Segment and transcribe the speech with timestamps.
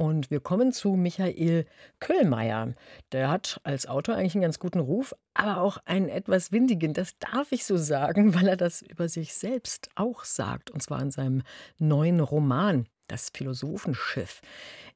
[0.00, 1.66] Und wir kommen zu Michael
[1.98, 2.74] Köllmeier.
[3.10, 6.94] Der hat als Autor eigentlich einen ganz guten Ruf, aber auch einen etwas windigen.
[6.94, 10.70] Das darf ich so sagen, weil er das über sich selbst auch sagt.
[10.70, 11.42] Und zwar in seinem
[11.78, 14.42] neuen Roman, Das Philosophenschiff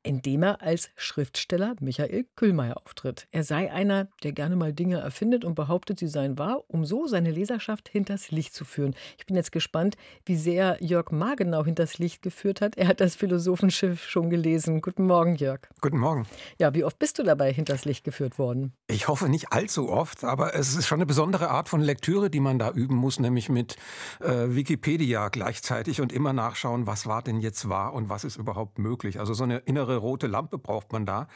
[0.03, 3.29] in dem er als Schriftsteller Michael Kühlmeier auftritt.
[3.31, 7.07] Er sei einer, der gerne mal Dinge erfindet und behauptet, sie seien wahr, um so
[7.07, 8.95] seine Leserschaft hinters Licht zu führen.
[9.19, 12.77] Ich bin jetzt gespannt, wie sehr Jörg Margenau hinters Licht geführt hat.
[12.77, 14.81] Er hat das Philosophenschiff schon gelesen.
[14.81, 15.61] Guten Morgen, Jörg.
[15.81, 16.27] Guten Morgen.
[16.59, 18.73] Ja, wie oft bist du dabei hinters Licht geführt worden?
[18.89, 22.41] Ich hoffe nicht allzu oft, aber es ist schon eine besondere Art von Lektüre, die
[22.41, 23.77] man da üben muss, nämlich mit
[24.21, 28.79] äh, Wikipedia gleichzeitig und immer nachschauen, was war denn jetzt wahr und was ist überhaupt
[28.79, 29.21] möglich.
[29.21, 31.29] Also so eine innere innere rote Lampe braucht man da.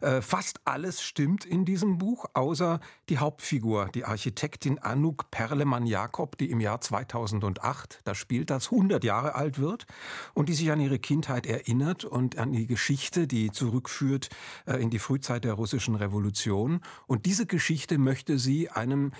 [0.00, 6.50] Äh, fast alles stimmt in diesem Buch, außer die Hauptfigur, die Architektin Anouk Perlemann-Jakob, die
[6.50, 9.86] im Jahr 2008, da spielt das, 100 Jahre alt wird
[10.34, 14.28] und die sich an ihre Kindheit erinnert und an die Geschichte, die zurückführt
[14.66, 16.80] äh, in die Frühzeit der russischen Revolution.
[17.06, 19.12] Und diese Geschichte möchte sie einem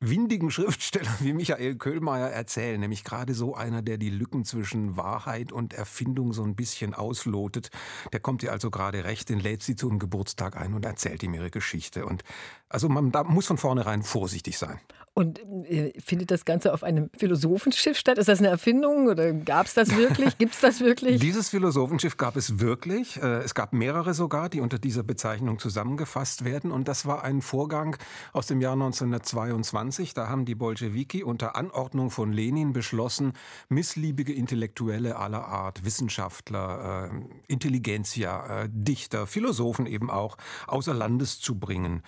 [0.00, 5.50] windigen Schriftsteller wie Michael Köhlmeier erzählen, nämlich gerade so einer, der die Lücken zwischen Wahrheit
[5.50, 7.70] und Erfindung so ein bisschen auslotet.
[8.12, 11.22] Der kommt ihr also gerade recht, den lädt sie zu einem Geburtstag ein und erzählt
[11.24, 12.06] ihm ihre Geschichte.
[12.06, 12.22] Und
[12.68, 14.80] also man da muss von vornherein vorsichtig sein.
[15.18, 18.18] Und äh, findet das Ganze auf einem Philosophenschiff statt?
[18.18, 20.38] Ist das eine Erfindung oder gab es das wirklich?
[20.38, 21.20] Gibt es das wirklich?
[21.20, 23.20] Dieses Philosophenschiff gab es wirklich.
[23.20, 26.70] Äh, es gab mehrere sogar, die unter dieser Bezeichnung zusammengefasst werden.
[26.70, 27.96] Und das war ein Vorgang
[28.32, 30.14] aus dem Jahr 1922.
[30.14, 33.32] Da haben die Bolschewiki unter Anordnung von Lenin beschlossen,
[33.68, 40.36] missliebige Intellektuelle aller Art, Wissenschaftler, äh, Intelligenzia, äh, Dichter, Philosophen eben auch,
[40.68, 42.04] außer Landes zu bringen.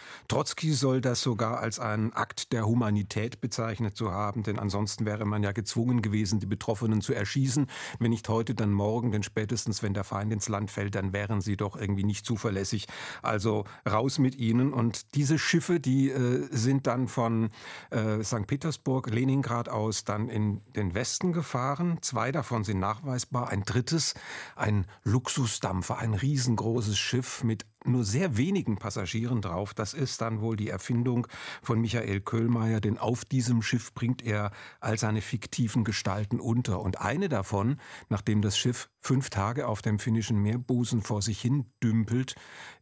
[0.51, 5.25] Trotzki soll das sogar als einen Akt der Humanität bezeichnet zu haben, denn ansonsten wäre
[5.25, 7.69] man ja gezwungen gewesen, die Betroffenen zu erschießen.
[8.01, 11.41] Wenn nicht heute, dann morgen, denn spätestens, wenn der Feind ins Land fällt, dann wären
[11.41, 12.89] sie doch irgendwie nicht zuverlässig.
[13.23, 14.73] Also raus mit ihnen.
[14.73, 17.51] Und diese Schiffe, die äh, sind dann von
[17.91, 18.49] äh, St.
[18.49, 21.99] Petersburg, Leningrad aus dann in den Westen gefahren.
[22.01, 23.51] Zwei davon sind nachweisbar.
[23.51, 24.15] Ein drittes,
[24.57, 29.75] ein Luxusdampfer, ein riesengroßes Schiff mit nur sehr wenigen Passagieren drauf.
[29.75, 31.27] Das ist dann wohl die Erfindung
[31.63, 36.81] von Michael Köhlmeier, denn auf diesem Schiff bringt er all seine fiktiven Gestalten unter.
[36.81, 41.67] Und eine davon, nachdem das Schiff fünf Tage auf dem finnischen Meerbusen vor sich hin
[41.83, 42.35] dümpelt,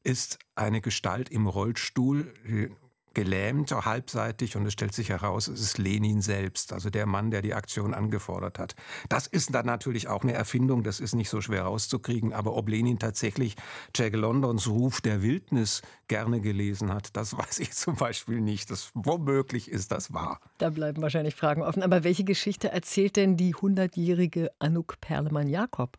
[0.02, 2.32] ist eine Gestalt im Rollstuhl,
[3.14, 7.42] gelähmt, halbseitig und es stellt sich heraus, es ist Lenin selbst, also der Mann, der
[7.42, 8.74] die Aktion angefordert hat.
[9.08, 12.68] Das ist dann natürlich auch eine Erfindung, das ist nicht so schwer rauszukriegen, aber ob
[12.68, 13.56] Lenin tatsächlich
[13.94, 18.70] Jack Londons Ruf der Wildnis gerne gelesen hat, das weiß ich zum Beispiel nicht.
[18.70, 20.40] Das, womöglich ist das wahr.
[20.58, 21.82] Da bleiben wahrscheinlich Fragen offen.
[21.82, 25.98] Aber welche Geschichte erzählt denn die hundertjährige Anouk Perlemann-Jakob?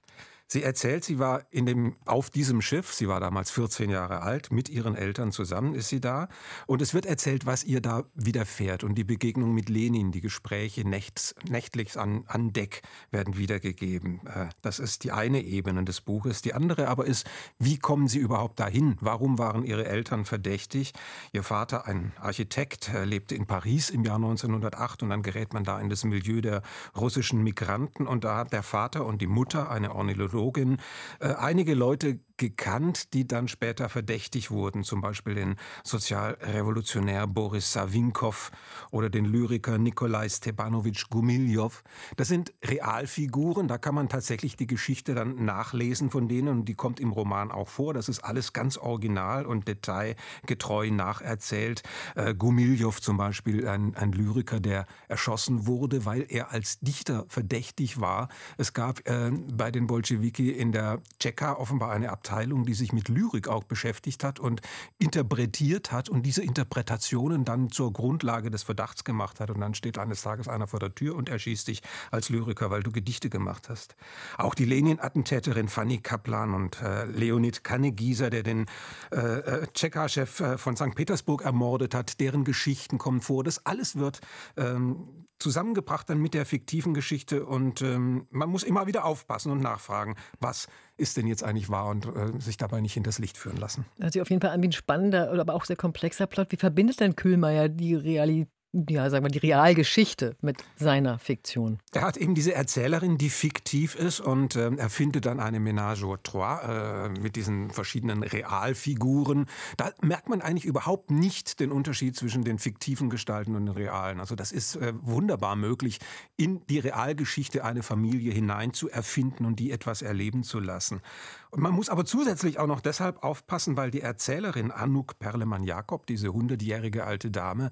[0.52, 4.52] Sie erzählt, sie war in dem, auf diesem Schiff, sie war damals 14 Jahre alt,
[4.52, 6.28] mit ihren Eltern zusammen ist sie da.
[6.66, 8.84] Und es wird erzählt, was ihr da widerfährt.
[8.84, 14.22] Und die Begegnung mit Lenin, die Gespräche nächts, nächtlich an, an Deck werden wiedergegeben.
[14.26, 16.42] Äh, das ist die eine Ebene des Buches.
[16.42, 17.30] Die andere aber ist,
[17.60, 18.98] wie kommen sie überhaupt dahin?
[19.02, 20.94] Warum waren ihre Eltern verdächtig?
[21.32, 25.64] Ihr Vater, ein Architekt, äh, lebte in Paris im Jahr 1908 und dann gerät man
[25.64, 26.64] da in das Milieu der
[26.98, 28.08] russischen Migranten.
[28.08, 30.78] Und da hat der Vater und die Mutter, eine Ornithologie, Psychologin.
[31.20, 38.52] Äh, einige Leute gekannt, die dann später verdächtig wurden, zum Beispiel den Sozialrevolutionär Boris Savinkov
[38.90, 41.84] oder den Lyriker Nikolai Stepanowitsch Gumiljow.
[42.16, 46.76] Das sind Realfiguren, da kann man tatsächlich die Geschichte dann nachlesen von denen und die
[46.76, 47.94] kommt im Roman auch vor.
[47.94, 51.84] Das ist alles ganz original und detailgetreu nacherzählt.
[52.16, 58.00] Äh, Gumiljow zum Beispiel, ein, ein Lyriker, der erschossen wurde, weil er als Dichter verdächtig
[58.00, 58.30] war.
[58.58, 62.94] Es gab äh, bei den Bolschewiki in der Tscheka offenbar eine Abteilung, Abteilung, die sich
[62.94, 64.62] mit Lyrik auch beschäftigt hat und
[65.00, 69.50] interpretiert hat und diese Interpretationen dann zur Grundlage des Verdachts gemacht hat.
[69.50, 71.82] Und dann steht eines Tages einer vor der Tür und erschießt dich
[72.12, 73.96] als Lyriker, weil du Gedichte gemacht hast.
[74.38, 78.68] Auch die Lenin-Attentäterin Fanny Kaplan und äh, Leonid Kannegieser, der den
[79.12, 80.94] äh, äh, Tscheka-Chef äh, von St.
[80.94, 83.44] Petersburg ermordet hat, deren Geschichten kommen vor.
[83.44, 84.22] Das alles wird
[84.56, 89.62] ähm, zusammengebracht dann mit der fiktiven Geschichte und ähm, man muss immer wieder aufpassen und
[89.62, 93.58] nachfragen, was ist denn jetzt eigentlich wahr und äh, sich dabei nicht hinters Licht führen
[93.58, 93.86] lassen.
[94.00, 96.52] Hört sich auf jeden Fall an wie ein spannender, aber auch sehr komplexer Plot.
[96.52, 98.50] Wie verbindet denn Kühlmeier die Realität?
[98.72, 101.80] Ja, sagen wir, die Realgeschichte mit seiner Fiktion.
[101.92, 106.04] Er hat eben diese Erzählerin, die fiktiv ist und äh, er findet dann eine Ménage
[106.04, 109.48] à trois äh, mit diesen verschiedenen Realfiguren.
[109.78, 114.20] Da merkt man eigentlich überhaupt nicht den Unterschied zwischen den fiktiven Gestalten und den realen.
[114.20, 116.00] Also das ist äh, wunderbar möglich,
[116.38, 121.02] in die Realgeschichte eine Familie hinein zu erfinden und die etwas erleben zu lassen.
[121.50, 126.32] Und man muss aber zusätzlich auch noch deshalb aufpassen, weil die Erzählerin Anouk Perlemann-Jakob, diese
[126.32, 127.72] hundertjährige alte Dame,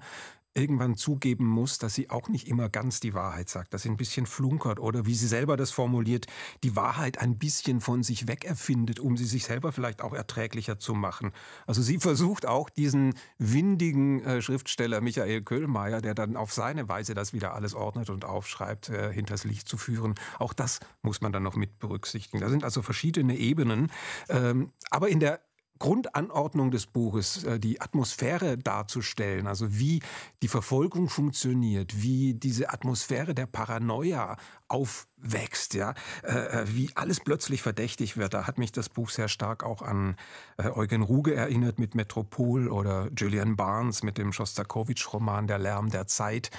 [0.58, 3.96] irgendwann zugeben muss, dass sie auch nicht immer ganz die Wahrheit sagt, dass sie ein
[3.96, 6.26] bisschen flunkert oder wie sie selber das formuliert,
[6.64, 10.78] die Wahrheit ein bisschen von sich weg erfindet, um sie sich selber vielleicht auch erträglicher
[10.78, 11.32] zu machen.
[11.66, 17.14] Also sie versucht auch diesen windigen äh, Schriftsteller Michael Köhlmeier, der dann auf seine Weise
[17.14, 20.14] das wieder alles ordnet und aufschreibt, äh, hinters Licht zu führen.
[20.38, 22.40] Auch das muss man dann noch mit berücksichtigen.
[22.40, 23.90] Da sind also verschiedene Ebenen.
[24.28, 25.40] Ähm, aber in der
[25.78, 30.00] Grundanordnung des Buches, äh, die Atmosphäre darzustellen, also wie
[30.42, 34.36] die Verfolgung funktioniert, wie diese Atmosphäre der Paranoia
[34.68, 38.34] aufwächst, ja, äh, äh, wie alles plötzlich verdächtig wird.
[38.34, 40.16] Da hat mich das Buch sehr stark auch an
[40.58, 46.50] Eugen Ruge erinnert mit Metropol oder Julian Barnes mit dem Schostakowitsch-Roman Der Lärm der Zeit,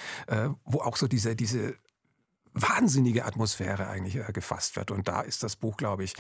[0.64, 1.76] wo auch so diese, diese
[2.54, 4.92] wahnsinnige Atmosphäre eigentlich gefasst wird.
[4.92, 6.16] Und da ist das Buch, glaube ich,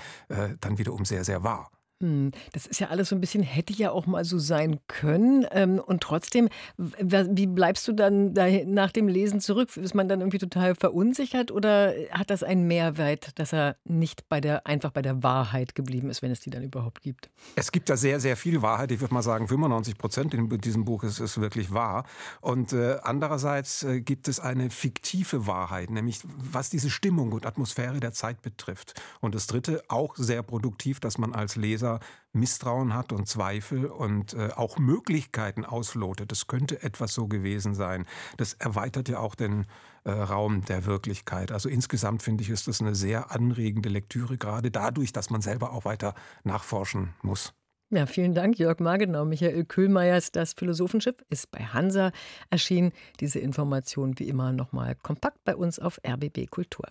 [0.59, 1.71] dann wiederum sehr, sehr wahr.
[2.01, 5.45] Hm, das ist ja alles so ein bisschen hätte ja auch mal so sein können.
[5.51, 6.47] Ähm, und trotzdem,
[6.77, 9.75] wie bleibst du dann da nach dem Lesen zurück?
[9.75, 14.39] Ist man dann irgendwie total verunsichert oder hat das einen Mehrwert, dass er nicht bei
[14.39, 17.29] der einfach bei der Wahrheit geblieben ist, wenn es die dann überhaupt gibt?
[17.57, 18.93] Es gibt da sehr, sehr viel Wahrheit.
[18.93, 22.05] Ich würde mal sagen, 95 Prozent in diesem Buch ist, ist wirklich wahr.
[22.39, 27.99] Und äh, andererseits äh, gibt es eine fiktive Wahrheit, nämlich was diese Stimmung und Atmosphäre
[27.99, 28.93] der Zeit betrifft.
[29.19, 31.99] Und das Dritte, auch sehr produktiv, dass man als Leser Leser
[32.31, 36.31] Misstrauen hat und Zweifel und äh, auch Möglichkeiten auslotet.
[36.31, 38.05] Es könnte etwas so gewesen sein.
[38.37, 39.65] Das erweitert ja auch den
[40.03, 41.51] äh, Raum der Wirklichkeit.
[41.51, 45.73] Also insgesamt finde ich, ist das eine sehr anregende Lektüre, gerade dadurch, dass man selber
[45.73, 46.13] auch weiter
[46.43, 47.55] nachforschen muss.
[47.89, 49.25] Ja, vielen Dank, Jörg Margenau.
[49.25, 52.11] Michael Köhlmeiers Das Philosophenschiff ist bei Hansa
[52.51, 52.91] erschienen.
[53.19, 56.89] Diese Information wie immer nochmal kompakt bei uns auf RBB Kultur.